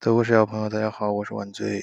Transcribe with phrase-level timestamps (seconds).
[0.00, 1.82] 德国视角朋友，大家好，我是万岁。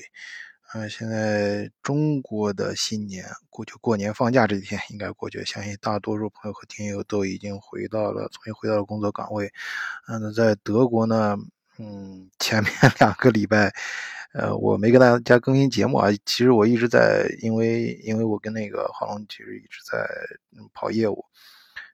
[0.73, 9.51] 嗯，现在中国的新年过就过年放假这几天应该过去，相信大多数朋友和听友都已经回到了，重新回到了工作岗位。
[10.07, 11.35] 嗯，那在德国呢，
[11.77, 13.69] 嗯，前面 两个礼拜，
[14.33, 16.09] 呃，我没跟大家更新节目啊。
[16.25, 20.07] 其实我一直在，因为因为我跟那个华龙其实一直在
[20.73, 21.25] 跑业务。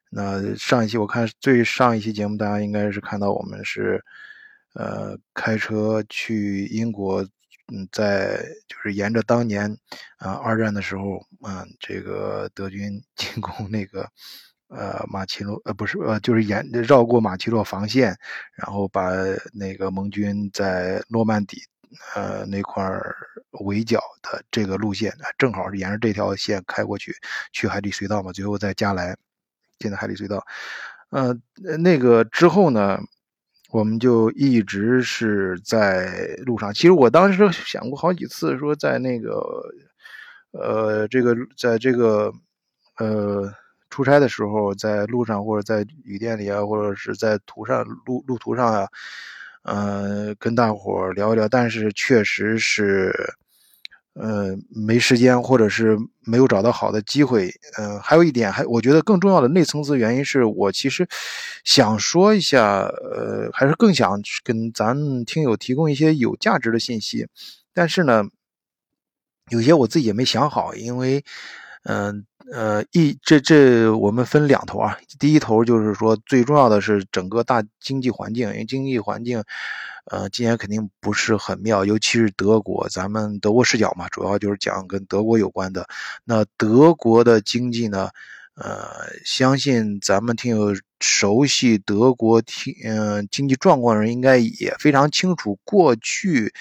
[0.08, 4.04] 那上一期我看最上一期节目，大家应该是看到我们是，
[4.74, 7.22] 呃，开车去英国，
[7.72, 9.70] 嗯，在就是沿着当年
[10.18, 14.08] 啊二战的时候，啊这个德军 进攻那个
[14.68, 18.16] 呃马奇诺，呃不是呃就是沿绕过马奇诺防线，
[18.56, 19.10] 然后把
[19.52, 21.62] 那个盟军在诺曼底
[22.14, 22.84] 呃那块
[23.64, 27.14] 围剿的这个路线，正好是沿着这条线开过去，
[27.52, 29.16] 去海底隧道嘛，最后在加莱。
[29.78, 30.46] 进的海底隧道，
[31.10, 31.36] 呃，
[31.80, 33.00] 那个之后呢，
[33.72, 36.72] 我们就一直是在路上。
[36.74, 39.42] 其实我当时想过好几次，说在那个，
[40.52, 42.30] 呃，这个在这个，
[42.98, 43.50] 呃，
[43.88, 48.86] 出差的时候，在路上或者在旅店里啊，或者是在途上路路途上啊，
[49.64, 51.48] 嗯，跟大伙聊一聊。
[51.48, 53.10] 但是确实是。
[54.14, 57.50] 呃，没时间，或者是没有找到好的机会。
[57.78, 61.08] 嗯，还有一点，还我觉得更重要的内层次原因是我其实
[61.64, 67.26] 想说一下，呃，还是更想跟咱听友提供一些有价值的信息。
[67.72, 68.22] 但是呢，
[69.50, 71.24] 有些我自己也没想好，因为，
[71.84, 74.98] 嗯呃，一这这我们分两头啊。
[75.18, 79.42] 第一头就是说，最重要的是整个大经济环境，因为经济环境。
[80.06, 85.86] 呃，今年肯定不是很妙，尤其是德国，咱们德国视角嘛，主要就是讲跟德国有关的。
[86.24, 88.10] 那德国的经济呢，
[88.54, 88.90] 呃，
[89.24, 96.52] 相信咱们听友熟悉德国听嗯经济状况的人应该也非常清楚，过去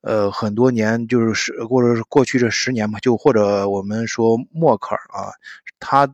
[0.00, 5.28] 呃很多年就是或者是过去这十年嘛，就或者我们说默克尔啊，
[5.78, 6.08] 他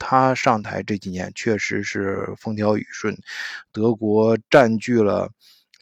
[0.00, 3.16] 他上台这几年确实是风调雨顺，
[3.70, 5.30] 德国占据了。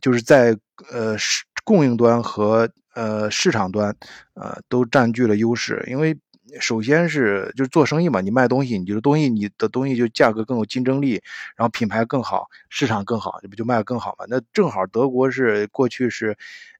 [0.06, 0.56] 就是在
[0.92, 3.92] 呃市供应端和呃市场端，
[4.34, 5.84] 呃都占据了优势。
[5.88, 6.16] 因为
[6.60, 11.20] 首先是就是做生意嘛，你卖东西，你就是东西，你的东西就价格更有竞争力，
[11.56, 14.26] 然后品牌更好，市场更好，这不就卖得更好嘛？
[14.28, 16.38] 那正好德国是过去是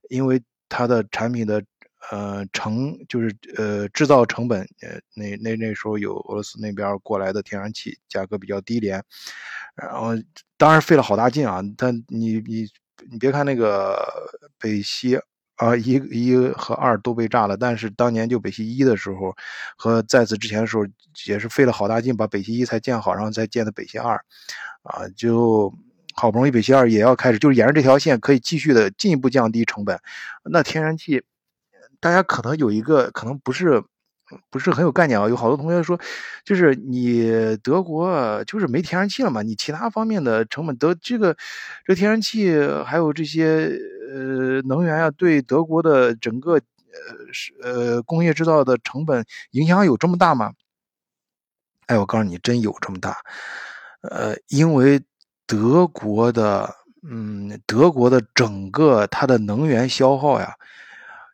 [0.09, 1.61] 因为它的产品的
[2.13, 9.03] 呃成就是呃制造成本呃那那那时候有俄罗斯那边过来的天然气价格比较低廉，
[9.75, 10.11] 然后
[10.57, 12.69] 当然费了好大劲啊，但你你。
[13.11, 13.97] 你别看那个
[14.59, 15.19] 北溪
[15.57, 19.35] 啊，一一和二都被炸了，但是当年就北溪一的时候，
[19.77, 20.85] 和在此之前的时候，
[21.27, 24.17] 也是费了好大劲把北溪一才建好，然后再建的北溪二，
[24.83, 25.73] 啊，就
[26.15, 29.99] 好不容易北溪二也要开始，就是沿着这条线可以继续的进一步降低成本。
[30.45, 31.23] 那天然气，
[32.01, 33.83] 大家可能有一个可能不是。
[34.51, 35.99] 不是很有概念啊，有好多同学说，
[36.45, 41.37] 就是你德国就是没天然气了嘛，你其他方面的成本德这个
[41.85, 42.51] 这天然气
[42.85, 43.71] 还有这些
[44.13, 46.61] 呃能源啊，对德国的整个呃
[47.33, 50.53] 是呃工业制造的成本影响有这么大吗？
[51.87, 53.17] 哎，我告诉你，真有这么大，
[54.01, 55.01] 呃，因为
[55.47, 56.75] 德国的
[57.09, 60.57] 嗯德国的整个它的能源消耗呀，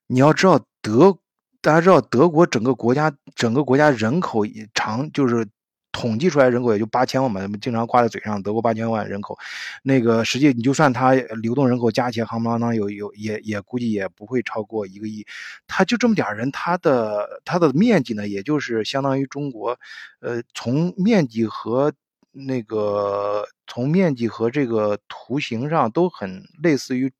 [0.08, 1.16] 你要知道德。
[1.62, 4.42] 大家知道，德国整个国家整个国家人口
[4.74, 5.46] 长就是
[5.92, 9.38] 统计出来人口也就八千万嘛，经常挂在嘴上，德国八千万人口，
[9.84, 15.24] 那个实际你就算它流动人口加起来，夯不啷当有有也也估计也不会超过一个亿，
[15.68, 19.78] 它就这么点人，它的它的面积呢，也就是相当于中国，
[20.20, 21.92] 呃，从面积和。
[22.34, 27.12] 那个从面积和这个图形上都很类似于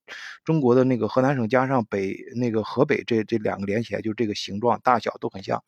[0.43, 5.63] 中国的那个河南省加上北那个河北这这两个连起来就这个形状大小都很像，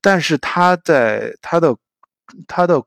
[0.00, 1.76] 但是它在它的
[2.48, 2.82] 它的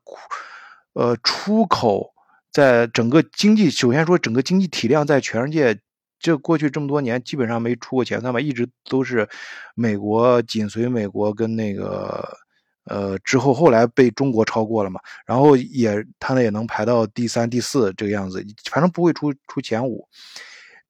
[0.92, 2.12] 呃出口
[2.50, 5.80] 在整个经济首先说整个经济体量在全世界
[6.18, 9.26] 这过去这么多年基本上没出过前三吧，一直都是
[9.74, 12.41] 美国紧随美国跟那个。
[12.84, 20.08] 呃，之后后来被中国超过了嘛，然后也它呢也能排到第三、第四这个样子，反正不会出出前五。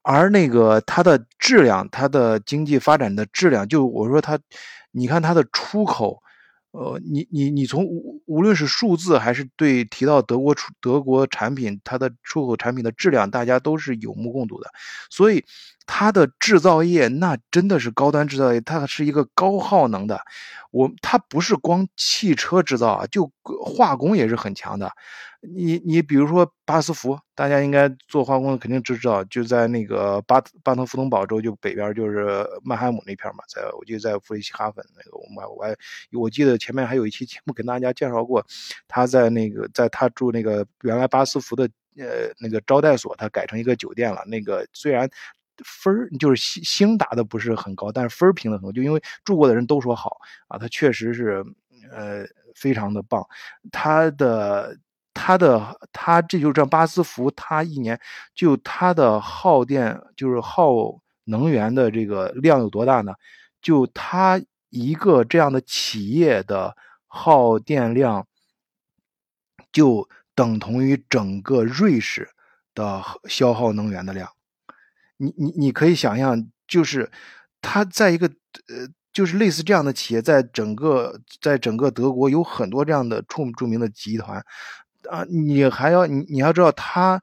[0.03, 4.39] 而那个它的质量，它的经济发展的质量，就我说它，
[4.91, 6.21] 你看它的出口，
[6.73, 14.71] 呃，你你你从无无论是数字还是对提到德国出德国产品，它的出口产品的质量，大家都是有目共睹的。
[15.09, 15.45] 所以
[15.87, 20.20] 它的制造业那真的是高端制造业，它是一个高耗能的。
[20.70, 23.31] 我它不是光汽车制造啊，就
[23.62, 24.90] 化工也是很强的。
[25.40, 35.76] 你你比如说巴斯夫，大家应该做化工的肯定知道，就在那个巴巴登福登堡州就北边就是曼海姆那片嘛，在我记得在弗里西哈粉那个，我我还
[36.12, 38.46] 我记得前面还有一期节目跟大家介绍过，
[38.87, 41.69] 他在那个在他住那个原来巴斯夫的
[41.99, 44.23] 呃那个招待所，他改成一个酒店了。
[44.26, 45.11] 那个虽然
[45.64, 50.19] 分儿就是星星打的不是很高，但是分儿评的很高，就因为住过的人都说好
[50.49, 51.44] 啊，他确实是
[51.90, 53.26] 呃非常的棒，
[53.70, 54.78] 他的。
[55.14, 58.00] 它的它这就是这巴斯福，它一年
[58.34, 60.72] 就它的耗电就是耗
[61.25, 63.12] 能源的这个量有多大呢？
[63.60, 64.40] 就它
[64.70, 66.75] 一个这样的企业的
[67.06, 68.26] 耗电量，
[69.70, 72.31] 就等同于整个瑞士
[72.75, 74.26] 的消耗能源的量。
[75.23, 77.11] 你你你可以想象，就是
[77.61, 78.27] 它在一个
[78.69, 84.45] 呃，就是类似这样的企业，在整个在整个德国有很多这样的著著名的集团。
[85.11, 87.21] 啊，你还要你你要知道，它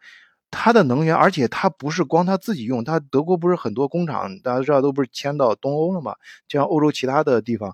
[0.52, 6.14] 它的能源，而且它不是光它自己用，它德国不是很多工厂，大家知道都不是迁到东欧了嘛？
[6.48, 7.74] 就像欧洲其他的地方，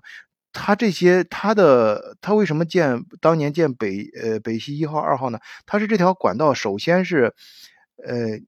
[0.52, 5.38] 它这些它的它为什么建当年建北呃北溪一号二号呢？
[5.66, 7.34] 它是这条管道首先是
[8.06, 8.38] 呃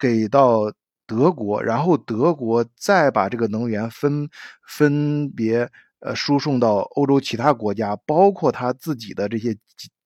[0.00, 0.72] 给到
[1.08, 4.28] 德国，然后德国再把这个能源分
[4.64, 5.68] 分别
[5.98, 9.56] 呃输送到欧洲其他国家，包括它自己的这些。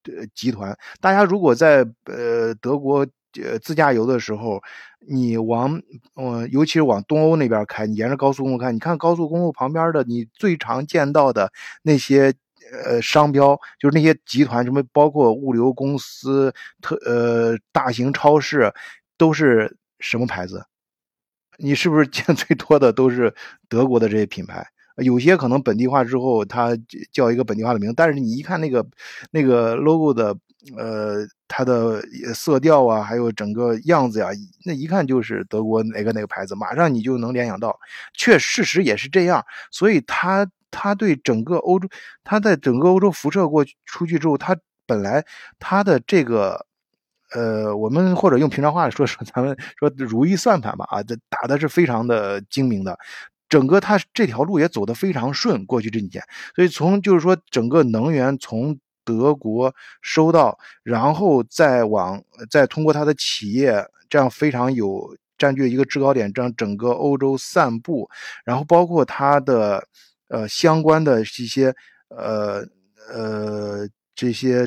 [0.05, 3.07] 呃，集团，大家如果在呃德国
[3.41, 4.61] 呃自驾游的时候，
[5.07, 5.81] 你往
[6.17, 11.53] 嗯，尤其是往东欧那边开，你沿着高速公路看，你看高速公路旁边的，你最常见到的
[11.85, 12.35] 那些
[12.85, 18.75] 呃商标，就是那些集团，什么包括物流公司、特呃大型超市，
[19.17, 20.65] 都是什么牌子？
[21.59, 23.35] 你是不是见 最多的都是
[23.69, 24.67] 德国的这些品牌？
[24.97, 26.77] 有些可能本地化之后，它
[27.13, 28.87] 叫一个本地化的名，但是你一看那个
[29.31, 30.37] 那个 logo 的，
[30.77, 32.03] 呃，它的
[32.35, 34.29] 色调啊，还有整个样子呀，
[34.67, 37.79] 那一看就是德国哪个哪个牌子，马上你就能联想到。
[38.13, 41.89] 确事实也是这样，所以它它对整个欧洲，
[42.23, 44.55] 它在整个欧洲辐射过出去之后，它
[44.87, 45.25] 本来
[45.59, 46.67] 它的这个，
[47.35, 52.99] 呃，我们或者用平常话说说，咱们说如意算盘吧，啊，这打的是非常的精明的。
[53.49, 56.25] 整个它这条路也走得非常顺，过去这几年，
[56.57, 68.09] 所以从就是说整个能源从德国收到，然后再往再通过它的企业，这样非常有占据一个制高点，这样整个欧洲散布，
[68.45, 69.87] 然后包括它的
[70.29, 71.75] 呃相关的一些
[72.09, 72.65] 呃
[73.13, 74.67] 呃这些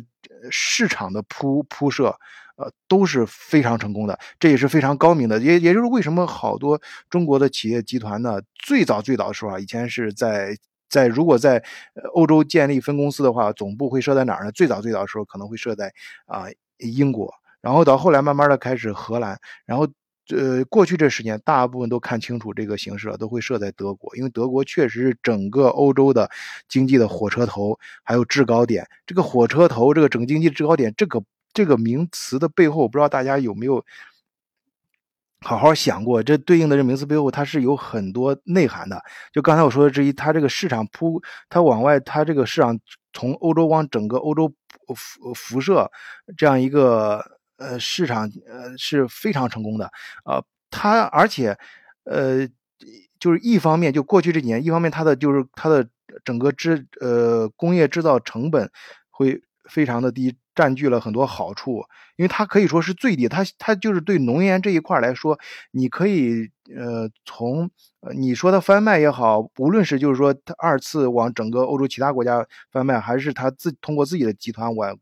[0.51, 2.15] 市场的铺铺设。
[2.57, 10.55] 呃，都是非常成功的，这也是非常高明的，也也就是为什么好多中国的企业集团呢，最早最早的时候啊，以前是在
[10.89, 11.61] 在如果在
[12.13, 14.51] 欧洲建立分公司的话，总部会设在哪儿呢？
[14.53, 15.91] 最早最早的时候可能会设在
[16.27, 16.45] 啊
[16.77, 19.85] 英国，然后到后来慢慢的开始荷兰，然后
[20.33, 26.29] 呃过去这十年大部分都看清楚这个形势了，都会设在德国，因为德国确实是整个欧洲的
[26.69, 28.87] 经济的火车头，还有制高点。
[29.05, 31.21] 这个火车头，这个整个经济制高点，这个。
[31.55, 33.83] 这个名词的背后，我不知道大家有没有
[35.39, 36.21] 好好想过？
[36.21, 39.01] 这对应的这名词背后，它是有很多内涵的。
[39.31, 42.77] 就刚才我说的之一，它这个市场铺，它往外，它这个市场
[43.13, 44.53] 从欧洲往整个欧洲
[44.95, 45.89] 辐辐射，
[46.35, 47.23] 这样一个
[47.55, 49.89] 呃市场呃是非常成功的
[50.25, 50.43] 啊。
[50.69, 51.57] 它而且
[52.03, 52.45] 呃
[53.17, 55.87] 就是一方面，就过去这几年，一方面它的就是它的
[56.25, 58.69] 整个制呃工业制造成本
[59.09, 60.35] 会非常的低。
[60.55, 61.83] 占据了很多好处，
[62.15, 65.37] 因为它可以说是最低，它它就是对能源这一块来说，
[65.71, 67.69] 你可以呃从
[68.15, 74.97] 你说它贩卖也好，无论是就是说它二次往整个欧洲其他国家贩卖，还是它自通过自己的集团往。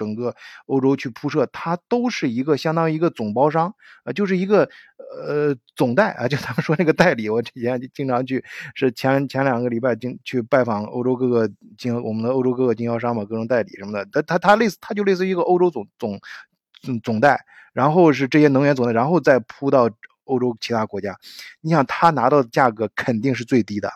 [0.00, 4.66] 整个欧洲去铺设，它都是一个相当于一个总包商啊，就是一个
[5.14, 7.28] 呃总代啊，就他们说那个代理。
[7.28, 8.42] 我之前经常去，
[8.74, 14.06] 是前前两个礼拜经去拜访欧洲各个经我们的欧洲各个经销商嘛，各种代理什么的。
[14.10, 16.18] 他他他类似，他就类似于一个欧洲总总
[16.80, 17.38] 总总代，
[17.74, 19.90] 然后是这些能源总代，然后再铺到
[20.24, 21.14] 欧洲其他国家。
[21.60, 23.92] 你想他拿到的价格肯定是最低的。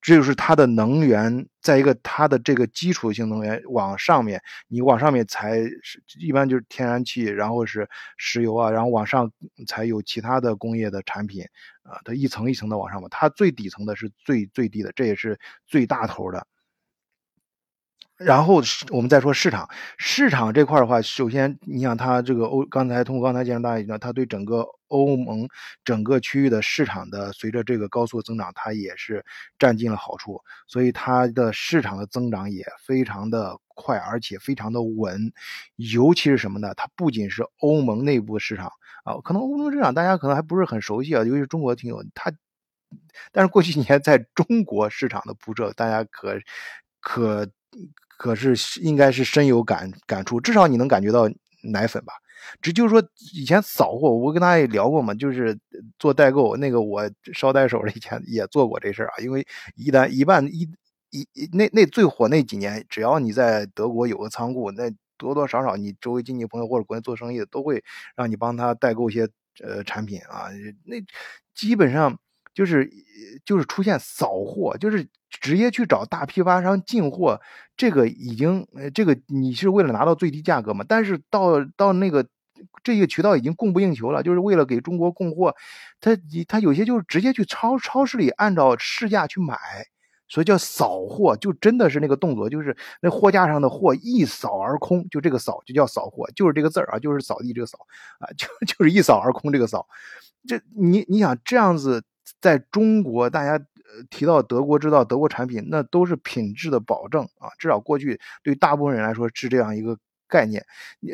[0.00, 9.30] 这就是它的能源，在一个它的这个基础性能源往上面，你往上面才是一般就是天然气，然后是石油啊，然后往上
[9.66, 11.42] 才有其他的工业的产品
[11.82, 16.46] 啊，它一层一层的往上嘛，它最底层的是最最低的，这也是最大头的。
[18.20, 18.60] 然后
[18.90, 25.48] 我们再说市场，市场这块的话，首先你想它这个欧，刚才通过刚才介绍大家知道，它对整个欧盟
[25.86, 29.24] 整个区域的市场的随着这个高速增长，它也是
[29.58, 35.32] 占尽了好处，所以它的市场的增长也非常的快，而且非常的稳。
[35.76, 36.74] 尤其是什么呢？
[36.74, 38.70] 它不仅是欧盟内部市场
[39.02, 42.30] 啊，可能欧盟市场大家可能还不是很熟悉啊，尤其是中国听友，它，
[43.32, 46.38] 但是过去几年在中国市场的铺设，大家可
[47.00, 47.48] 可。
[48.20, 51.26] 可是应该是深有感感触，至少你能感觉到
[51.62, 52.12] 奶粉吧？
[52.60, 55.58] 这就是说，以前扫货，我跟大家也聊过嘛，就是
[55.98, 59.14] 做代购，那个我捎带手的以前也做过这事儿啊。
[59.22, 60.68] 因为一旦一半一
[61.08, 67.82] 一那那最火那几年，只要你在德国有个仓库，那多多少少你周围亲戚朋友或者国内做生意的都会
[68.14, 69.26] 让你帮他代购一些
[69.64, 70.48] 呃产品啊。
[70.84, 70.96] 那
[71.54, 72.18] 基本上
[72.52, 72.90] 就是
[73.46, 75.08] 就是出现扫货，就是。
[75.40, 77.40] 直接去找大批发商进货，
[77.76, 80.84] 这个已经，呃，这个你是为了拿到最低价格嘛？
[80.86, 82.26] 但是到到那个
[82.82, 85.54] 这个渠道已经供不应求了，就是为了给中国供货，
[86.00, 86.10] 他
[86.46, 89.56] 他有些就是直接去超超市里按照市价去买，
[90.28, 97.78] 所以叫扫货，就真的是那个动作，就是那货架上的货一扫而空，就这个扫就叫扫货，就是这个字儿啊，就是扫地这个扫
[98.18, 99.86] 啊，就 就是一扫而空这个扫，
[100.46, 102.04] 这你你想这样子
[102.42, 103.64] 在中国大家。
[104.08, 107.50] 提到德国制造、德国产品，那都是品质的保证啊！
[107.58, 110.64] 至少过去对大部分人来说是这样一个概念，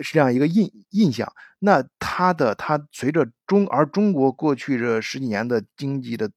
[0.03, 1.33] 是这样一个印印象。
[1.59, 6.31] 那它的它随着中而中国过去这十几年的经济的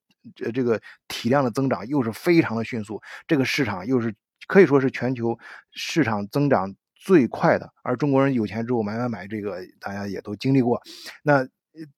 [0.43, 4.13] 呃这个体量的增长又是非常的迅速，这个市场又是
[4.47, 5.37] 可以说是全球
[5.71, 7.71] 市场增长最快的。
[7.83, 10.81] 而中国人有钱之后买买买，这个大家也都经历过。
[11.21, 11.47] 那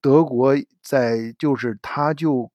[0.01, 2.51] 德国在就是它就。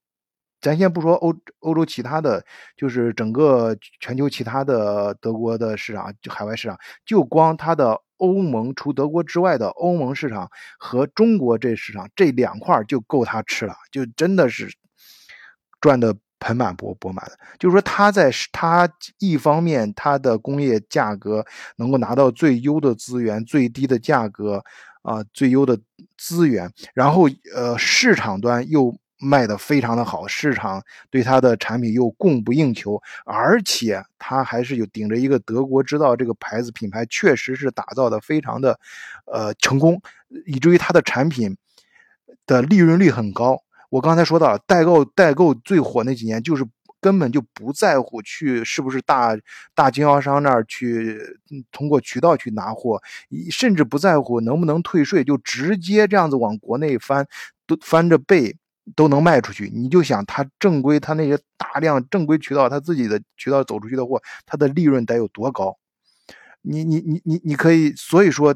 [0.66, 2.44] 咱先不说欧欧洲其他的，
[2.76, 14.68] 就是整个全球其他的德国的市场，就海外市场，就光它的欧盟除德国之外的欧盟市场和中国这市场这两块就够他吃了，就真的是
[15.80, 17.38] 赚的盆满钵钵满的。
[17.60, 18.88] 就是说，他在他
[19.20, 21.46] 一方面，他的工业价格
[21.76, 24.64] 能够拿到最优的资源、最低的价格
[25.02, 25.78] 啊，最优的
[26.18, 28.92] 资源，然后呃，市场端又。
[29.18, 38.78] 卖的非常的好，市场对它的产品又供不应求，而且它还是有顶着一个德国制造这个牌子品牌，确实是打造的非常的，
[39.24, 40.00] 呃成功，
[40.44, 41.56] 以至于它的产品
[42.46, 43.62] 的利润率很高。
[43.88, 46.66] 我刚才说到代购，代购最火那几年，就是
[47.00, 49.34] 根本就不在乎去是不是大
[49.74, 51.18] 大经销商那儿去
[51.72, 53.00] 通过渠道去拿货，
[53.50, 57.26] 甚至不在乎能不能退税，就直接这样子往国内翻，
[57.66, 58.56] 都翻着背。
[58.94, 65.76] 都能卖出去，你就想他正规，他那些大量正规渠道，他自己的渠道走出去的货，他的利润得有多高？
[66.62, 68.54] 你你你你你可以，所以说，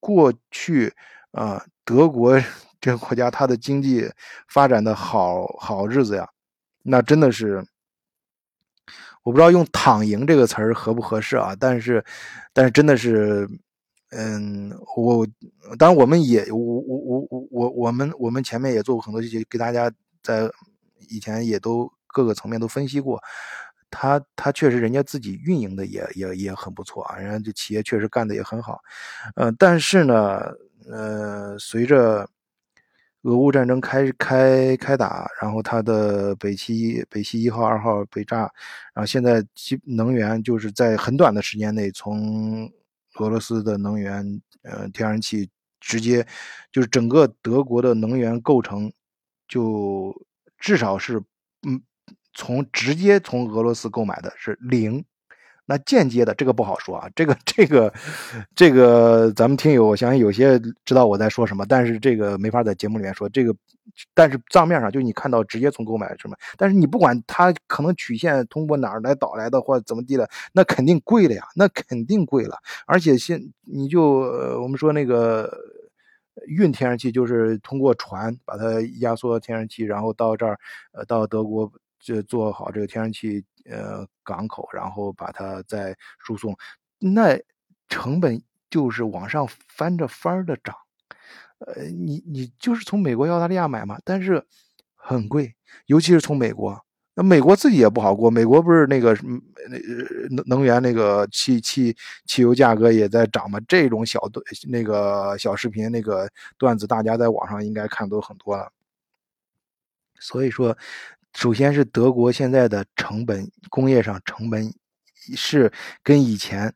[0.00, 0.92] 过去
[1.32, 2.40] 啊，德国
[2.80, 4.10] 这个国家，它的经济
[4.48, 6.28] 发展的好好日子呀，
[6.84, 7.64] 那真的是，
[9.22, 12.04] 我不知道用“躺赢”这个词儿合不合适啊，但是，
[12.52, 13.48] 但是真的是。
[14.14, 15.26] 嗯，我
[15.78, 19.90] 当然我们也我我我我我们我们前面也做过很多这些，给大家
[20.22, 20.50] 在
[21.08, 23.18] 以前也都各个层面都分析过，
[23.90, 28.82] 他他确实人家自己运营的也也也很不错啊，人家这企业确实干的也很好，
[29.34, 30.42] 呃，但是呢，
[30.90, 32.28] 呃，随着
[33.22, 38.40] 俄乌战争开开开打，然后它的北溪北溪一号、二号被炸，
[38.92, 42.70] 然后现在基能源就是在很短的时间内从。
[43.18, 45.48] 俄罗斯的能源，呃，天然气
[45.80, 46.26] 直接
[46.70, 48.92] 就是整个德国的能源构成，
[49.48, 50.14] 就
[50.58, 51.22] 至少是，
[51.66, 51.80] 嗯，
[52.34, 55.04] 从直接从俄罗斯购买的是零。
[55.64, 57.94] 那间接的这个不好说啊，这个这个
[58.54, 63.54] 这个咱们听友我相信有些知道我在说什么，但是这个没法在节目里面说这个，
[64.14, 72.56] 但是账面上就你看到直接从购买什么，但是你不管它可能曲线通过哪儿来导来的或者怎么地的，那肯定贵了呀，那肯定贵了，
[72.86, 74.02] 而且现你就
[74.62, 75.52] 我们说那个
[76.46, 80.58] 运天然气就是通过船把它压缩天然气，然后到这儿
[80.92, 81.70] 呃到德国
[82.00, 83.44] 就做好这个天然气。
[83.70, 86.52] 呃，港口，然后把它再输送，
[86.98, 87.38] 那
[87.88, 90.74] 成本就是往上翻着番的涨。
[91.66, 94.44] 呃，你你就是从美国、澳大利亚买嘛，但是
[94.94, 95.54] 很贵，
[95.86, 96.78] 尤其是从美国。
[97.14, 99.12] 那美国自己也不好过，美国不是那个
[100.30, 103.60] 能能源那个汽汽汽油价格也在涨嘛？
[103.68, 106.28] 这种小段那个小视频那个
[106.58, 108.70] 段子，大家在网上应该看都很多了。
[110.18, 110.76] 所以说。
[111.34, 114.70] 首先是德国现在的成本，工业上成本
[115.34, 116.74] 是跟以前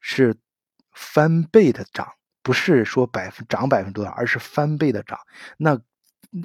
[0.00, 0.34] 是
[0.94, 2.08] 翻倍的涨，
[2.48, 5.18] 不是说百分涨百分之多少，而是翻倍的涨。
[5.58, 5.78] 那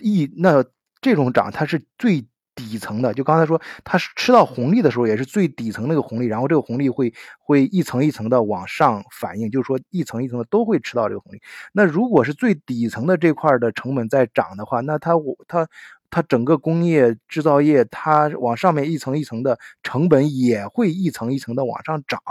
[0.02, 0.66] 一那
[1.00, 2.28] 这种涨，它是最。
[2.56, 11.42] 底层的，就刚才说，它是吃到红利的时候，也是最底层那个红利，然后这个红利会会一层一层的往上反映，就是说一层一层的都会吃到这个红利。
[11.72, 15.68] 那如果是最底层的这块的成本在涨的话，那它我它
[16.12, 22.22] 它整个工业制造业，它往上面一层一层的成本也会一层一层的往上涨。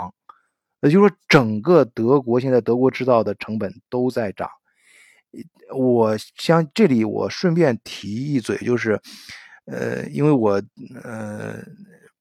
[0.83, 4.49] 也就是说，整个德国现在德国制造的成本都在涨。
[5.75, 8.99] 我像这里我顺便提一嘴，就是。
[9.65, 10.61] 呃，因为我
[11.05, 11.55] 呃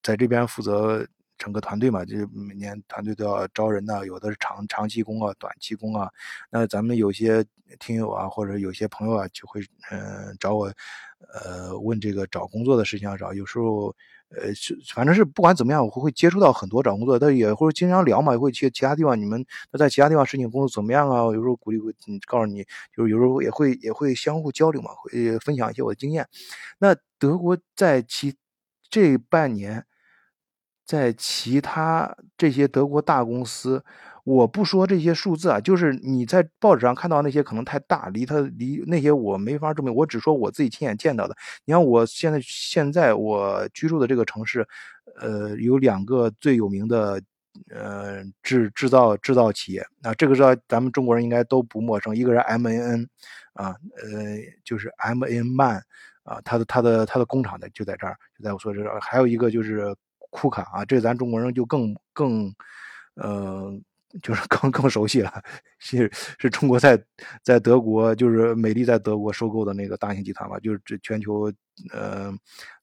[0.01, 1.05] 在这边负责
[1.37, 6.09] 整个团队嘛，就是每年团队都要招人呐，有的是长长期工啊，短期工啊。
[6.51, 7.45] 那咱们有些
[7.81, 10.73] 听友啊，或者有些朋友啊，就会嗯找我，
[11.35, 13.93] 呃问这个找工作的事情啊，找有时候。
[14.41, 19.21] 呃，是反正是不管怎么样，我会接触到很多找工作，但也会经常聊嘛，也会去其他地方。
[19.21, 19.45] 你们
[19.79, 21.23] 在其他地方申请工作怎么样啊？
[21.25, 21.93] 有时候鼓励会
[22.27, 22.65] 告诉你，
[22.97, 26.27] 就是有时候也会也会相互交流嘛，会分享一些我的经验。
[26.79, 28.35] 那德国在其
[28.89, 29.85] 这半年，
[30.87, 33.85] 在其他这些德国大公司。
[34.25, 39.93] 我不说这些数字啊，就是你在报纸上看到那些可能太大，离他离那些我没法证明。
[39.93, 41.37] 我只说我自己亲眼见到的。
[41.65, 44.67] 你看，我现在现在我居住的这个城市，
[45.21, 47.21] 呃，有两个最有名的
[47.75, 52.15] 呃制制造制造企业啊，这个知道咱们中国人应该都不陌生。
[52.15, 53.09] 一个是 M N N
[53.55, 55.83] 啊，呃，就是 M N Man
[56.23, 59.01] 啊，他的他的他的工厂的就在这儿，就在我说这儿。
[59.01, 59.93] 还有一个就是
[60.31, 62.55] 库卡啊，这咱中国人就更更
[63.17, 63.83] 嗯。
[64.21, 65.43] 就是 更更熟悉了，
[65.79, 67.03] 是是中国在
[67.43, 71.51] 在德国，就是美的在德国收购的那个大型集团嘛，就是这全球
[71.93, 72.31] 呃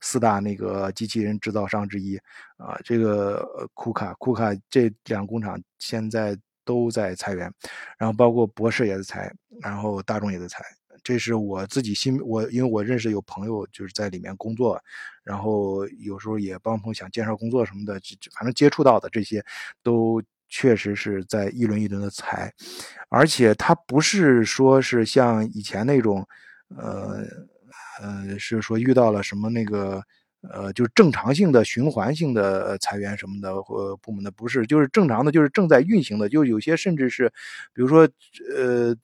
[0.01, 2.17] 四大那个机器人制造商之一
[2.57, 2.79] 啊。
[2.83, 7.51] 这个库卡库卡这两工厂现在都在裁员，
[7.97, 9.31] 然后包括博士也在裁，
[9.61, 10.63] 然后大众也在裁。
[11.03, 14.81] 这是我自己心我因为我认识有朋友就是在里面工作，
[15.23, 17.93] 然后有时候也帮朋友想介绍工作什么的，
[18.33, 19.45] 反正接触到的这些
[19.83, 20.21] 都。
[20.49, 22.51] 确实是在一轮一轮的裁，
[23.09, 26.27] 而且它不是说是像以前那种，
[26.75, 27.23] 呃
[28.01, 30.01] 呃，是说遇到了什么那个
[30.51, 37.27] 呃，就是正常性的循环性的裁员什么的或部门的，不是，就是正常的，就是正在运行的，就有些甚至是，
[37.73, 38.07] 比如说
[38.57, 38.95] 呃，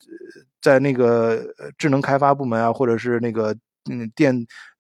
[0.61, 1.45] 在那个
[1.77, 3.55] 智能开发部门啊，或者是那个
[3.91, 4.33] 嗯电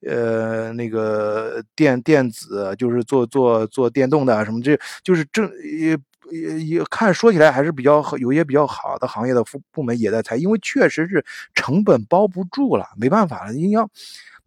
[0.07, 5.97] 呃那个电电子，就是做做做电动的什么，这就是正也。
[6.31, 13.53] 也也看说起来还是比较有些比较好的行业的部部门也在裁，因为确实是成本包不住了，没办法了。
[13.53, 13.89] 你要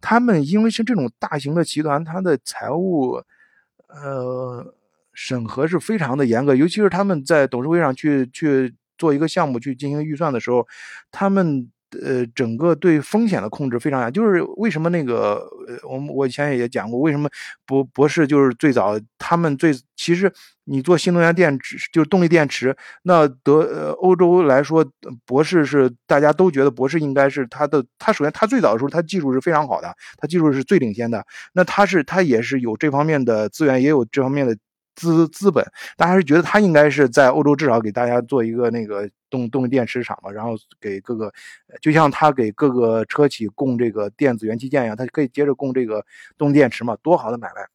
[0.01, 3.21] 他们因为是这种大型的集团，它的财务
[3.87, 4.73] 呃
[5.13, 10.67] 审核是非常的严格，尤其是他们在董事会上去去做一个项目去进行预算的时候，
[11.11, 11.71] 他们。
[12.01, 17.29] 呃，整个对风险的控制非常严，就是为什么那个，呃，我们我以前也讲过，为什么
[17.65, 20.31] 博博士就是最早，他们最其实
[20.65, 24.85] 你做新能源电池，就是动力电池，那德呃欧洲来说，
[25.25, 34.55] 博士是大家都觉得博士应该是他的，他首先他最早的时候他技术是非常好的，他技术是最领先的，那他是他也是有这方面的资源，也有这方面的。
[34.99, 41.31] 资资本，大家是觉得他应该是在欧洲至少给大家做一个那个动动力电池厂嘛，然后给各个，
[41.81, 46.05] 就像他给各个车企供这个电子元器件一样，他可以接着供这个
[46.37, 47.65] 动力电池嘛，多好的买卖！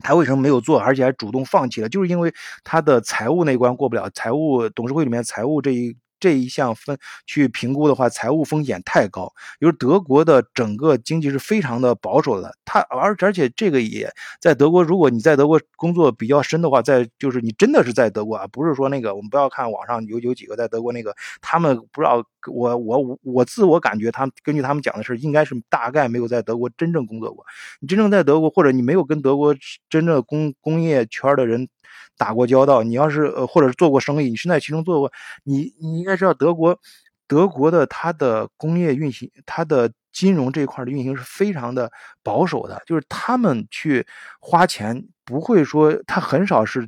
[0.00, 1.88] 他为什么没有做，而且还主动放弃了？
[1.88, 5.96] 就是因为他的财务那关过不了，财务董事会里面财务这一。
[6.20, 9.32] 这一项分去评估的话，财务风险太高。
[9.58, 14.82] 比如德国的整个经济是非常的保守的，它而而且这个也在德国。
[14.84, 27.44] 如果你在德国工作比较深的话，在就是你真的是在德国啊，不是说那个我们不要看网上有有几个在德国那个，他们不知道我我我自我感觉，他们根据他们讲的是，应该是大概没有在德国真正工作过。
[27.80, 29.54] 你真正在德国，或者你没有跟德国
[29.88, 31.68] 真正工工业圈的人。
[32.20, 35.10] 打过交道，你要是呃，或者是做过生意，你是在其中做过，
[35.42, 36.78] 你你应该知道德国，
[37.26, 41.90] 德国的它的工业运行，它的金融这一块的运行是非常的
[42.22, 44.06] 保守的，就是他们去
[44.38, 46.86] 花钱不会说，他很少是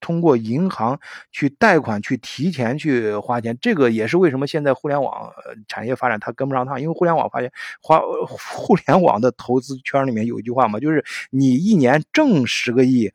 [0.00, 0.98] 通过银行
[1.30, 5.32] 去贷款去提前去花钱，这个也是为什么现在互联网
[5.68, 13.12] 产业发展它跟不上趟，因为互联网发现花互联网的投资圈里面有一句话嘛，就是你一年挣十个亿。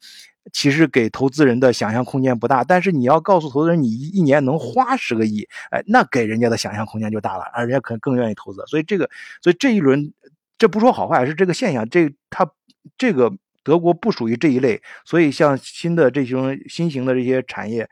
[0.52, 8.64] 其实给投资人的想象空间不大，但是你要告诉投资人你一年能花十个亿，哎，那给人家的想象空间就大了，而人家可能更愿意投资。
[8.68, 9.10] 所以这个，
[9.42, 10.14] 所以这一轮，
[10.58, 11.88] 这不说好坏，是这个现象。
[11.90, 12.50] 这他
[12.98, 13.32] 这个
[13.64, 17.90] 德国不属于这一类，所以像新的这种新型的这些产业，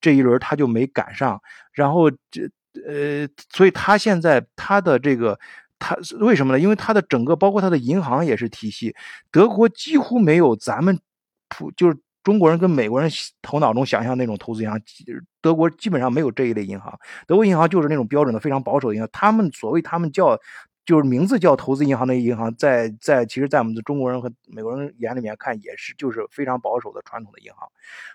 [0.00, 1.40] 这一轮它就没赶上。
[1.72, 2.50] 然后这
[2.88, 5.38] 呃，所以它现在它的这个
[5.78, 6.58] 它为什么呢？
[6.58, 8.94] 因为它的整个包括它的银行也是体系，
[9.30, 10.98] 德国几乎没有咱们
[11.52, 11.96] 普就是。
[12.24, 13.10] 中国人跟美国人
[13.42, 14.80] 头脑中想象那种投资银行，
[15.40, 16.96] 德国基本上没有这一类银行。
[17.26, 19.10] 德国银行就是那种标准的非常保守的银行。
[19.12, 20.38] 他们所谓他们叫，
[20.86, 27.68] 就是名字叫投资银行的银行，在在其实，在我们的中国人和美国人眼里面看，也是就是非常保守的传统的银行。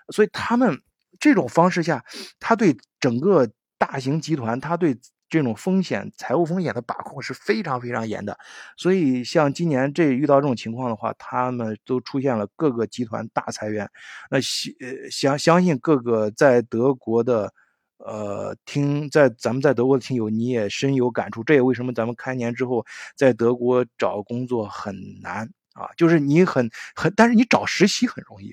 [0.08, 0.80] 所以他们
[1.20, 2.02] 这种方式下，
[2.40, 3.46] 他对整个
[3.76, 4.96] 大型集团，他对。
[5.28, 8.38] 这种风险、财务风险的把控是非常非常严的，
[8.76, 13.88] 所以像今年这遇到这种情况的话，他们都出现了各个集团大裁员。
[14.30, 14.72] 那相
[15.10, 17.52] 相相信各个在德国的，
[17.98, 21.44] 呃，听在咱们在德国的听友，你也深有感触。
[21.44, 22.84] 这也为什么咱们开年之后
[23.16, 25.88] 在德国找工作很难啊？
[25.96, 28.52] 就是你很很，但是你找实习很容易。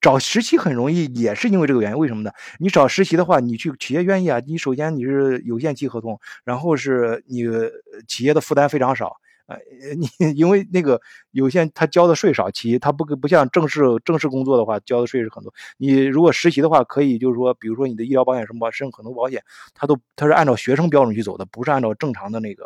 [0.00, 1.98] 找实习很容易，也是因为这个原因。
[1.98, 2.30] 为什么呢？
[2.58, 4.40] 你找实习的话，你去企业愿意啊。
[4.46, 7.44] 你首先你是有限期合同，然后是你
[8.06, 9.16] 企业的负担非常少。
[9.46, 9.58] 呃，
[9.96, 11.00] 你 因为那个
[11.32, 15.52] 有限，他交的税少，企业他不不像正式正式工作的话，交的税是很多。
[15.76, 19.42] 你如果实习的话，可以就是说，比如说你的医疗保险什么，甚至很多保险，
[19.74, 22.64] 他都他是按照学生标准去走的，不是按照正常的那个。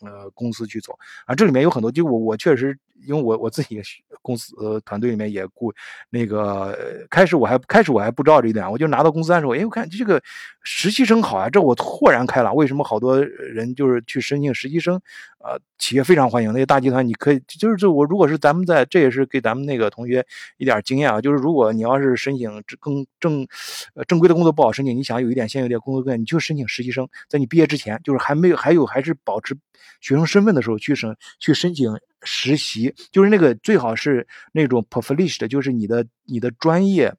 [0.00, 3.80] 呃，公司去走啊，这里面有很多，就我我确实，因为我我自己
[4.22, 5.72] 公司呃团队里面也雇
[6.10, 10.22] 那个，开始我还开始我还不知道这一点，我就拿到公司的时候，哎，我看这个
[10.62, 15.00] 实习生好啊，这我豁然开朗，为什么好多人就是去申请实习生？
[15.40, 23.46] 呃，企业非常欢迎那些大集团，你可以就是就我如果是咱们在，这也是给咱们那个同学一点经验啊，就是如果你要是申请更正
[23.94, 29.56] 呃正规的工作不好申请，你想有一点先有点工作经验，你就申请实习生，在你毕业之前，就是还没有还有还是保持
[30.00, 37.14] 学生身份的时候去申去申请实习，就是那个最好是那种 p r o f e s s i o n 的，就是你的你的专业。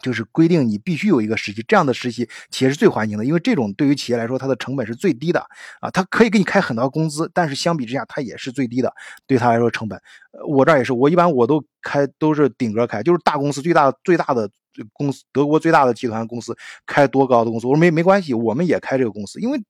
[0.00, 5.40] 就是规定你必须有一个实习，这样的实习企业是最欢迎的，因为这种对于企业来说，它的成本是最低的
[5.80, 8.94] 啊，它可以给你开很高工资，但是相比之下，它也是最低的，
[9.26, 10.00] 对他来说成本。
[10.46, 14.48] 我这儿也是，我一般我都开都是顶格开，就是大公司最大最大的
[14.92, 19.60] 公司，德国最大的集团公司开多高的公司，我说没没关系，我们也开这个公司，因为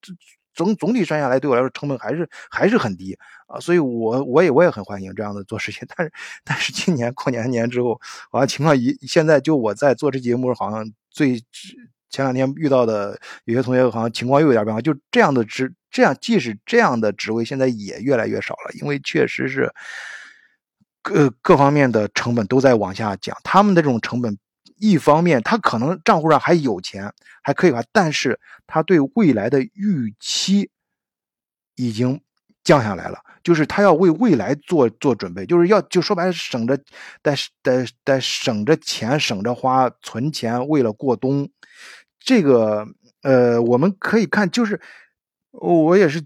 [0.58, 3.16] 总总体算下来对我来说成本还是还是很低
[3.46, 6.12] 啊，所以我我也我也很欢迎这样的做事情， 但是
[6.44, 7.98] 但是今年过年年之后，
[8.32, 11.40] 好像情况一现在就我在做这节目，好像最
[12.10, 19.72] 前两天遇到的有些同学好像情况又有点变化，就这样的职这样即使这样的职位现在也越来越少了，因为确实是
[21.02, 24.36] 各各方面的成本都在往下降，他们的这种成本。
[24.78, 27.12] 一方面，他可能账户上还有钱，
[27.42, 30.70] 还可以吧，但是他对未来的预期
[31.76, 32.20] 已经
[32.62, 36.76] 降下来了，就是他要为未来做做准备，就是要就说白了，省着
[37.22, 41.48] 得得得省着钱，省着花，存钱，为了过冬。
[42.20, 42.86] 这个
[43.22, 44.80] 呃，我们可以看，就是
[45.50, 46.24] 我也是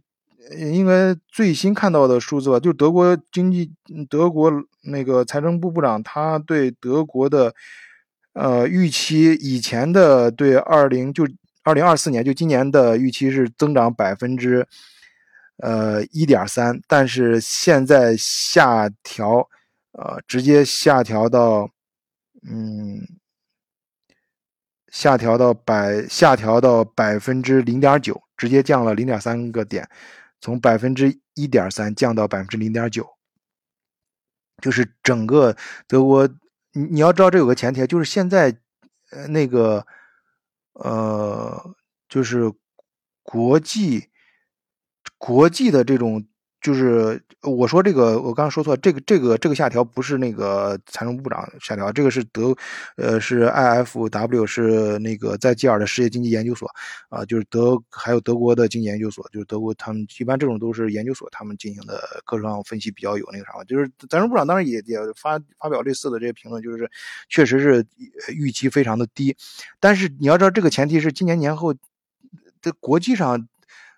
[0.58, 3.72] 因为最新看到的数字吧，就德国经济，
[4.10, 7.54] 德国那个财政部部长他对德国的。
[8.34, 11.28] 呃，预期以前的对二零就
[11.62, 14.66] 二零二四年就今年的预期是增长百分之
[15.58, 19.46] 呃一点三，但是现在下调，
[19.92, 21.68] 呃，直接下调到
[22.48, 23.06] 嗯
[24.90, 29.86] 下调到百下调到百分之零点九，直接降了零点三个点，
[30.40, 33.06] 从百分之一点三降到百分之零点九，
[34.62, 35.54] 就是整个
[35.86, 36.26] 德国。
[36.72, 38.56] 你你要知道，这有个前提，就是现在，
[39.10, 39.86] 呃，那个，
[40.72, 41.74] 呃，
[42.08, 42.52] 就是
[43.22, 44.08] 国际，
[45.18, 46.26] 国际的这种。
[46.62, 52.54] 就是我说这个，我刚刚说错，这个这个这个下调不是那个财政部长下调，这个是德，
[52.96, 56.70] 呃，是 IFW，是那个在基尔的世界经济研究所，
[57.08, 66.88] 啊，就是德还有德国的经济研究所，就是德国他们一般这种都是研究所他们进行的各种上分析比较有那个啥嘛，就是财政部长当然也也发发表类似的这些评论，就是
[67.28, 67.84] 确实是
[68.28, 69.36] 预期非常的低，
[69.80, 71.74] 但是你要知道这个前提是今年年后
[72.60, 73.48] 在国际上。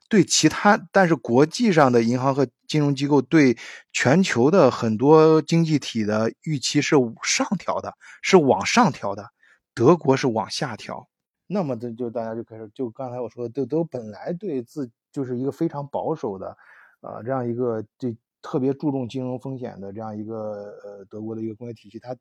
[0.08, 3.56] 对其他，但是国际上的银行和金融机构对
[3.92, 9.30] 全球的很多经济体的预期是上调的，是往上调的。
[9.74, 11.08] 德国是往下调。
[11.46, 16.56] 那么这就大家就开始，就刚才我说的，都都本来对自就是一个非常保守的，
[17.00, 22.14] 啊，这样一个对特别注重金融风险的这样一个呃德国的一个工业体系，它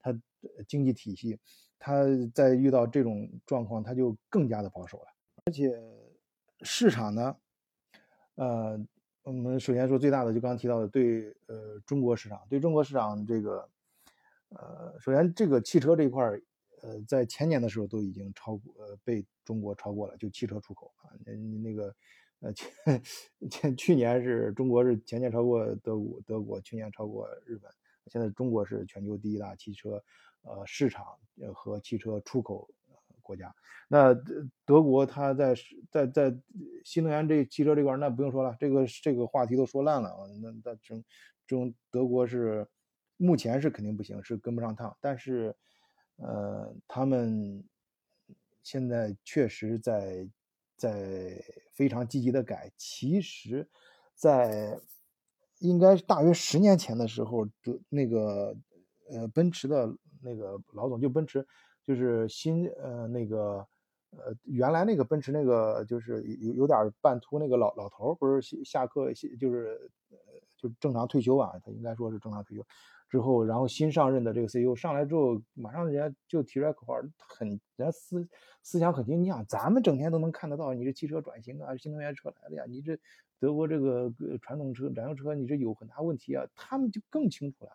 [0.00, 0.14] 它
[0.68, 1.38] 经济体系，
[1.78, 5.06] 它在遇到这种状况，它就更加的保守了，
[5.46, 5.72] 而且。
[6.62, 7.36] 市场呢，
[8.34, 8.78] 呃，
[9.22, 13.68] 我们首先说最大的，就刚刚提到的，对呃中国市场，对中国市场这个，
[14.50, 16.42] 呃，首先这个汽车这一块儿，
[16.82, 21.94] 呃，在前年的时候都已经超过，呃，被中国超过了，就汽车出口啊，那那个，
[22.40, 23.02] 呃，前
[23.50, 27.70] 前 去年是中国是前年超过德国，德国去年超过日本，
[28.06, 30.02] 现在中国是全球第一大汽车，
[30.42, 31.06] 呃，市场
[31.54, 32.68] 和汽车出口。
[33.22, 33.54] 国家，
[33.88, 34.14] 那
[34.64, 35.54] 德国它在
[35.90, 36.36] 在在
[36.84, 40.26] 新能源这汽车这块那不用说了，这个这个话题都说烂了啊。
[40.42, 41.04] 那那这种
[41.46, 42.66] 这种德国是
[43.16, 44.96] 目前是肯定不行，是跟不上趟。
[45.00, 45.54] 但是，
[46.16, 47.62] 呃，他们
[48.62, 50.28] 现在确实在
[50.76, 51.42] 在
[51.74, 52.70] 非常积极的改。
[52.76, 53.68] 其实，
[54.14, 54.80] 在
[55.58, 58.56] 应该大约十年前的时候，德那个
[59.10, 61.46] 呃奔驰的那个老总就奔驰。
[61.90, 63.66] 就是新呃那个
[64.10, 70.16] 呃原来那个奔驰那个就是有有点半秃那个老老头不是下下课就是呃
[70.56, 72.64] 就正常退休吧，他应该说是正常退休
[73.08, 78.28] 之后，然后新上任的这个 CEO 上来之后，马上人家就提出来口号，很人家思
[78.62, 79.20] 思想很清。
[79.20, 82.96] 你想咱们整天都能看得到，你这汽车转型啊，新能源车来了呀，你这
[83.40, 87.72] 德国这个传统车燃油车你这有很大问题啊，他们就更清楚了。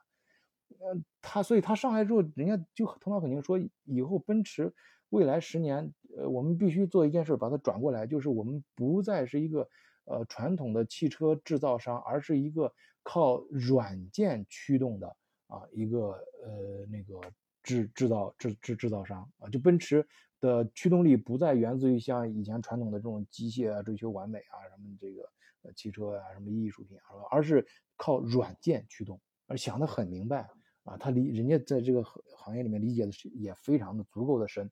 [0.79, 4.73] 呃，他所以他上来之后，人家就头脑肯定说，以后奔驰
[5.09, 9.67] 未来十年，呃，我们必须做一件事，把它转过来，就是我们不再是一个
[10.05, 12.73] 呃传统的汽车制造商，而是一个
[13.03, 15.07] 靠软件驱动的
[15.47, 16.09] 啊一个
[16.43, 17.21] 呃那个
[17.63, 20.05] 制制造制制制造商啊，就奔驰
[20.41, 25.29] 的驱动力不再源自于像以前传统的这种机械啊，追求完美啊，什么这个
[25.63, 29.19] 呃汽车啊，什么艺术品啊，而是靠软件驱动。
[29.47, 30.49] 而想得很明白
[30.83, 34.69] 啊，他理人家在这个行业里面理解的也非常的足够的深，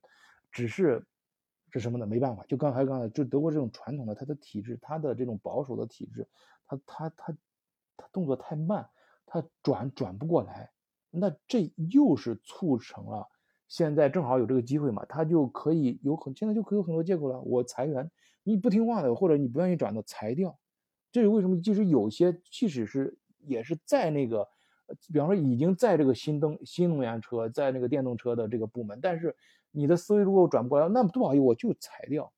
[0.52, 1.04] 只是
[1.70, 2.06] 是什么呢？
[2.06, 6.28] 没办法，就刚才刚才就德国这种传统的它的体制，它的这种保守的体制，
[6.66, 7.36] 它它它
[7.96, 8.88] 它动作太慢，
[9.26, 10.70] 它转转不过来。
[11.10, 13.28] 那这又是促成了
[13.66, 17.40] 现在正好有这个机会嘛，他就可以有很现在就可以有很多借口了。
[17.40, 18.10] 我裁员，
[18.42, 20.56] 你不听话的或者你不愿意转的裁掉，
[21.10, 21.60] 这是为什么？
[21.60, 24.48] 即使有些即使是也是在那个。
[25.12, 29.34] 比方说，已经在这个新灯、新能源车，在那个电动车的这个部门，但是
[29.70, 32.32] 你的思维如果转不过来，那么不好意思，我就裁掉。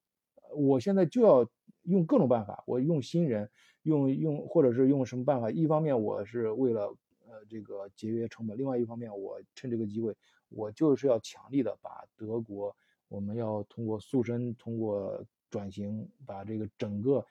[0.55, 1.49] 我现在就要
[1.83, 3.51] 用各种办法，我用新人，
[3.83, 5.51] 用用或者是用什么办法？
[5.51, 6.83] 一方面我是为了
[7.27, 10.15] 呃这个节约成本，另外一方面我趁这个机会，
[10.49, 12.75] 我就是要强力的把德国，
[13.09, 17.27] 我们要通过塑身，通过转型，把这个整个。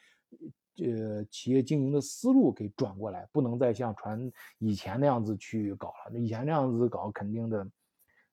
[0.77, 6.11] 呃，企业经营的思路给转过来，不能再像传以前那样子去搞了。
[6.11, 7.65] 那以前那样子搞，肯定的，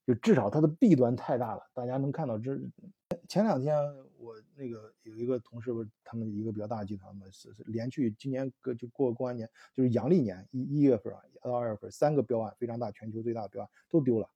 [0.04, 1.62] 就至少它的弊端太大了。
[1.72, 2.58] 大家能看到，这
[3.28, 3.76] 前两天
[4.18, 14.28] 我那个有一个同事，不是他们一个比较大集团嘛，是是连续今年个就过过完年，就是阳历年一一月份啊到二月份三个标案非常大，全球最大的标案都丢了。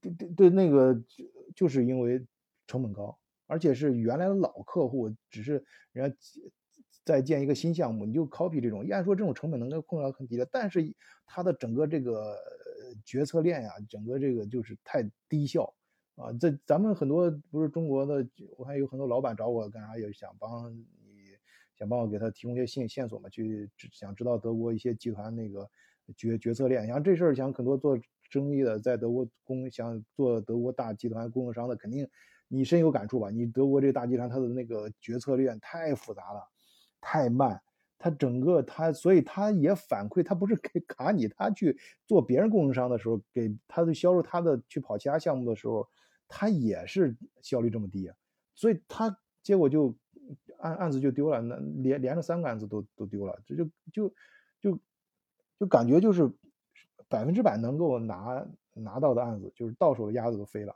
[0.00, 2.26] 对对对，那个就就是因为
[2.66, 3.16] 成本高，
[3.46, 6.16] 而且是原来的老客户，只是人家。
[7.10, 10.94] 再建一个新项目，你就 copy 这种，按说这种成本能够控制到很低的，但是
[11.26, 12.38] 它的整个这个
[13.04, 15.74] 决策链呀，整个这个就是太低效
[16.14, 16.32] 啊。
[16.38, 18.24] 这咱们很多不是中国的，
[18.56, 20.84] 我看有很多老板找我干啥，也想帮你，
[21.76, 25.68] 想帮我给他提供一些线线索嘛，去想知道德国一些集团那个
[26.16, 26.86] 决决策链。
[26.86, 27.98] 像这事儿，想很多做
[28.30, 32.08] 生意的在德国供想做德国大集团供应商的，肯定
[32.46, 33.30] 你深有感触吧？
[33.30, 36.48] 你德国这大集团它的那个决策链太复杂了。
[37.00, 37.60] 太慢，
[37.98, 45.86] 他整个他，所以他也反馈，他不是给卡你，他去做别人供应商的时候，给他的销售，他的去跑其他项目的时候，
[46.28, 48.10] 他也是效率这么低，
[48.54, 49.96] 所以他结果就
[50.58, 54.14] 案案子就丢了，那连连着三个案子都都丢了，这就就
[54.60, 54.80] 就
[55.58, 56.30] 就感觉就是
[57.08, 60.74] 百分之百能够拿拿到的案子，就是到手的鸭子都飞了，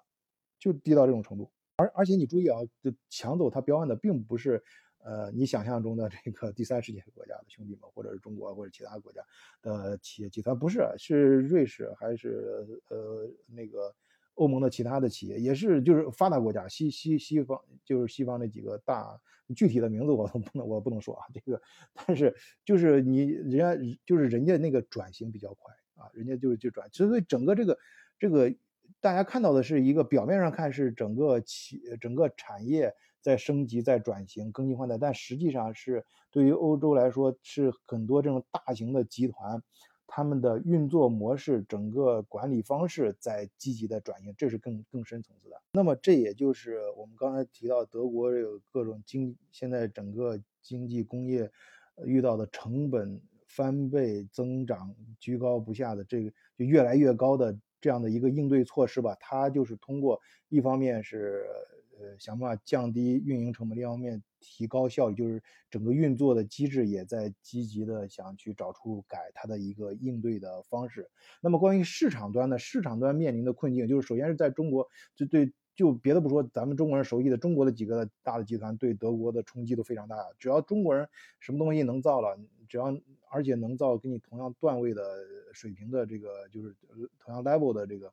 [0.59, 1.51] 就低到这种程度。
[1.77, 4.63] 而而且你注意啊，就抢走他标案的并不是。
[5.05, 9.21] 呃，你想象中的这个第三世界国家的兄弟们，或者是中国或者其他国家
[9.61, 13.95] 的企业集团，不是，是瑞士还是呃那个
[14.37, 19.21] 欧盟的其他的企业，也是就是发达国家，西西西方就是西方那几个大，
[19.55, 21.61] 具体的名字我不能我不能说啊，这个，
[21.93, 27.79] 但是就是你人家就是人家那个转型比较快啊，人家就就转，所以整个这个
[28.19, 28.51] 这个
[29.03, 32.95] 大家看到的是一个表面上看是整个企整个产业。
[33.25, 39.63] 在升级，在转型，更新换代，但实际上是对于欧洲来说，是很多这种大型的集团，
[40.07, 45.59] 他们的运作模式、整个管理方式在积极的转型，这是更更深层次的。
[45.73, 51.51] 那么，这也就是我们刚才提到德国有各种经，现在整个经济工业，
[52.05, 61.47] 遇到的成本翻倍增长、居高不下的这个就越来越高的这样的一个应对措施吧，它就是通过一方面是。
[61.99, 71.09] 呃，想办法降低运营成本，另一方面提高效率，就是整个运作的机制也在积极的想去找出改它的一个应对的方式。
[71.41, 80.17] 那么关于市场端呢，市场端面临的困境就是，首先是在中国，就对就别的不说，咱们中国人熟悉的中国的几个大的集团对德国的冲击都非常大。
[80.39, 81.09] 只要中国人
[81.41, 82.87] 什么东西能造了，只要
[83.31, 85.03] 而且能造跟你同样段位的
[85.53, 86.75] 水平的这个，就是
[87.19, 88.13] 同样 level 的这个。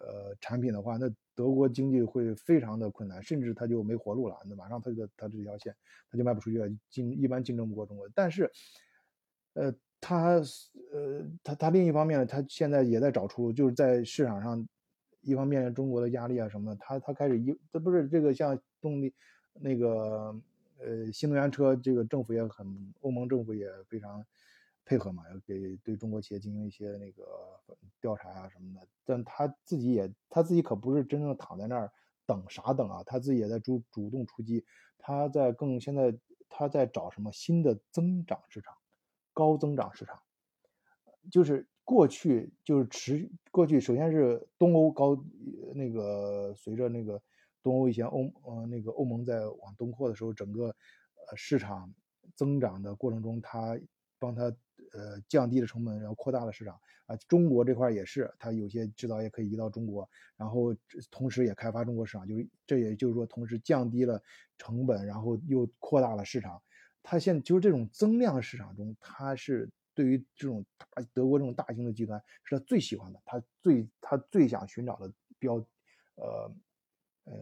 [0.00, 4.36] 呃，产品的话，那德国经济会非常的困难，甚至它就没活路了。
[4.46, 5.74] 那马上它个它这条线，
[6.10, 8.08] 它就卖不出去了，竞一般竞争不过中国。
[8.14, 8.50] 但是，
[9.54, 10.34] 呃，它
[10.92, 14.66] 呃，它它另一方面呢，它现在也在找出路，就是在市场上，
[15.22, 19.12] 一方面中国的压力啊什么的，它它开始一，这不是这个像动力
[19.54, 20.34] 那个
[20.78, 24.24] 呃新能源车，这个政府也很，欧盟政府也非常。
[24.84, 27.24] 配合嘛，要给对中国企业进行一些那个
[28.02, 31.90] 调查啊什么的，但他自己也他自己可不是真正躺在那儿
[32.26, 34.62] 等啥等啊，他自己也在主主动出击，
[34.98, 36.14] 他在更现在
[36.50, 38.76] 他在找什么新的增长市场，
[39.32, 40.20] 高增长市场，
[41.30, 45.16] 就是过去就是持过去首先是东欧高
[45.74, 47.22] 那个随着那个
[47.62, 51.90] 东欧以前欧呃那个欧盟在往东扩的时候，整个呃市场
[52.34, 53.80] 增长的过程中，他
[54.18, 54.54] 帮他。
[54.94, 56.74] 呃，降低了成本，然后扩大了市场
[57.06, 57.16] 啊。
[57.28, 60.74] 中国这块也是，它有些制造业可以移到中国，然后
[61.10, 64.22] 同时也开发中国市场，就是这也就是说，同时降低了
[64.56, 66.62] 成本，然后又扩大了市场。
[67.02, 75.54] 它现就是这种增量市场中，它是对于这种大德国这种大型的集团是他最喜欢的，他最他最想寻找的标，
[76.16, 76.50] 呃
[77.24, 77.34] 呃，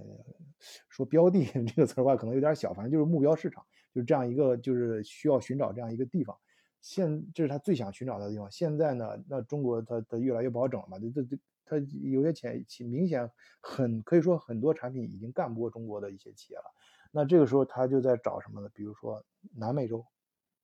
[0.88, 6.36] 说标的 这个词儿话可能有点小，反正就是目标市场，就是这样一个就是需要寻找这样一个地方。
[6.82, 8.50] 现这是他最想寻找的地方。
[8.50, 10.98] 现在呢，那中国它它越来越不好整了嘛？
[10.98, 13.30] 这这这，它有些潜明显
[13.62, 16.64] 很可以说很多产品已经干不过中国的一些企业了。
[17.12, 18.68] 那这个时候他就在找什么呢？
[18.74, 20.04] 比如说南美洲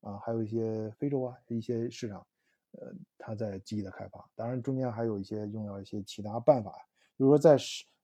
[0.00, 2.26] 啊，还有一些非洲啊一些市场，
[2.72, 4.28] 呃，他在积极的开发。
[4.35, 6.72] 当然中间还有一些用到一些其他办法，
[7.16, 7.57] 比如说在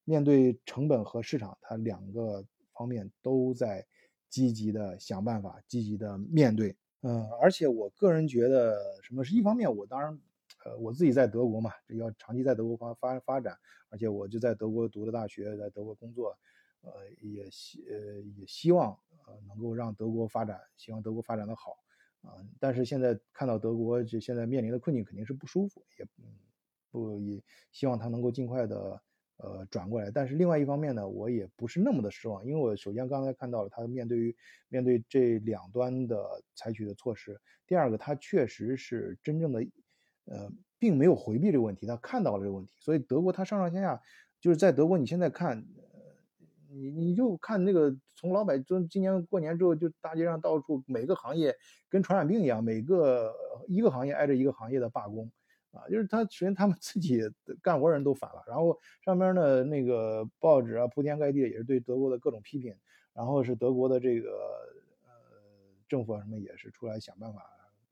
[0.05, 3.85] 面对成本和市场，它两个方面都在
[4.29, 6.77] 积极的想办法，积极的面对。
[7.07, 9.71] 嗯，而且我个人觉得，什么是一方面？
[9.77, 10.19] 我当然，
[10.65, 13.55] 呃，我自己在德国嘛，这要长期在德国发发发展，
[13.91, 16.35] 而且我就在德国读的大学，在德国工作，
[16.81, 16.91] 呃，
[17.21, 21.77] 也希呃也希望呃能够让德国发展，希望德国发展的好
[22.23, 22.41] 啊。
[22.59, 26.07] 但是现在看到德国就现在面临的困境，肯定是不舒服，也
[26.91, 29.03] 不也希望他能够尽快的。
[29.39, 34.35] 呃，转过来，但是另外一方面呢，我也不是那么的失望，因为我首先刚才看到了他面对于
[34.69, 39.61] 面对这两端的采取的措施，第二个他确实是真正的，
[40.27, 44.01] 呃，并没有回避这个问题，他看到了这个问题，所以德国他上上下下
[44.41, 46.17] 就是在德国，你现在看，呃，
[46.69, 51.53] 你你就看那个从老百姓今年过年之后，就大街上到处每个行业
[51.89, 53.35] 跟传染病一样，每个
[53.67, 55.33] 一个行业挨着一个行业的罢工。
[55.75, 57.21] 啊，就是他首先他们自己
[57.61, 62.75] 干活人都反了，然后上面的那个报纸啊铺天盖地也是对德国的各种批评，
[63.13, 64.31] 然后是德国的这个
[65.03, 65.11] 呃
[65.89, 67.43] 政府啊什么也是出来想办法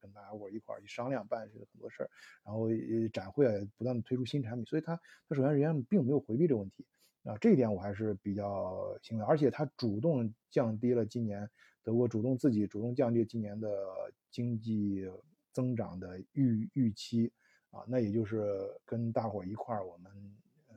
[0.01, 2.11] 跟大家伙一块儿去商量办很多事儿，
[2.45, 2.69] 然后
[3.13, 4.97] 展会啊不断的推出新产品，所以他
[5.29, 6.87] 他首先人家并没有回避这个问题
[7.25, 11.49] 啊，这一点我还是比较欣慰，而且他主动降低了今年
[11.83, 13.69] 德国主动自己主动降低今年的
[14.31, 15.11] 经济
[15.53, 17.33] 增长的预预期。
[17.73, 20.13] 啊，那也就是跟大伙一块儿，我们
[20.71, 20.77] 嗯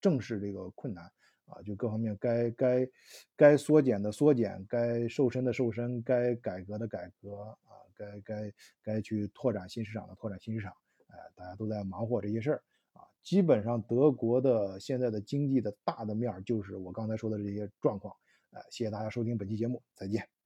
[0.00, 1.04] 正视这个困难
[1.46, 2.88] 啊，就各方面该该
[3.34, 10.72] 该缩减的缩减，该瘦身的瘦身，该改革的改革啊，该该该去拓展新市场的拓展新市场，
[11.08, 12.62] 哎，大家都在忙活这些事儿
[12.92, 13.00] 啊。
[13.22, 18.14] 基本上德国的现在的经济的大的面儿就是我刚才说的这些状况，
[18.50, 20.37] 哎，谢谢大家收听本期节目，再见。